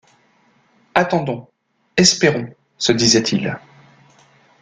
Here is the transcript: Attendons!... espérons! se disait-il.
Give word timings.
Attendons!... 0.95 1.47
espérons! 1.95 2.49
se 2.79 2.91
disait-il. 2.91 3.59